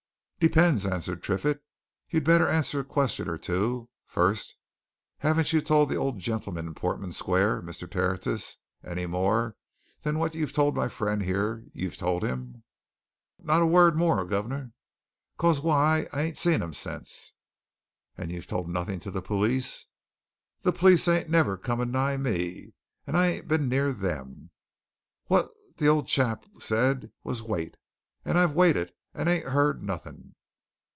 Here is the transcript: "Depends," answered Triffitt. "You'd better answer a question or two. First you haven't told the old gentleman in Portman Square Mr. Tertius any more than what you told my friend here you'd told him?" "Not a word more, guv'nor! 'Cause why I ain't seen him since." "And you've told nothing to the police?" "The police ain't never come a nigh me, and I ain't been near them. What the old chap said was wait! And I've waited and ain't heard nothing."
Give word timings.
"Depends," 0.43 0.87
answered 0.87 1.21
Triffitt. 1.21 1.63
"You'd 2.09 2.23
better 2.23 2.47
answer 2.49 2.79
a 2.79 2.83
question 2.83 3.29
or 3.29 3.37
two. 3.37 3.89
First 4.07 4.55
you 5.21 5.27
haven't 5.27 5.45
told 5.67 5.87
the 5.87 5.97
old 5.97 6.17
gentleman 6.17 6.65
in 6.65 6.73
Portman 6.73 7.11
Square 7.11 7.61
Mr. 7.61 7.87
Tertius 7.87 8.57
any 8.83 9.05
more 9.05 9.55
than 10.01 10.17
what 10.17 10.33
you 10.33 10.47
told 10.47 10.75
my 10.75 10.87
friend 10.87 11.21
here 11.21 11.65
you'd 11.73 11.93
told 11.93 12.23
him?" 12.23 12.63
"Not 13.37 13.61
a 13.61 13.67
word 13.67 13.95
more, 13.95 14.25
guv'nor! 14.25 14.71
'Cause 15.37 15.61
why 15.61 16.07
I 16.11 16.23
ain't 16.23 16.39
seen 16.39 16.63
him 16.63 16.73
since." 16.73 17.33
"And 18.17 18.31
you've 18.31 18.47
told 18.47 18.67
nothing 18.67 18.99
to 19.01 19.11
the 19.11 19.21
police?" 19.21 19.85
"The 20.63 20.73
police 20.73 21.07
ain't 21.07 21.29
never 21.29 21.55
come 21.55 21.79
a 21.79 21.85
nigh 21.85 22.17
me, 22.17 22.73
and 23.05 23.15
I 23.15 23.27
ain't 23.27 23.47
been 23.47 23.69
near 23.69 23.93
them. 23.93 24.49
What 25.27 25.51
the 25.77 25.87
old 25.87 26.07
chap 26.07 26.47
said 26.57 27.11
was 27.23 27.43
wait! 27.43 27.77
And 28.25 28.39
I've 28.39 28.55
waited 28.55 28.91
and 29.13 29.27
ain't 29.27 29.43
heard 29.47 29.83
nothing." 29.83 30.33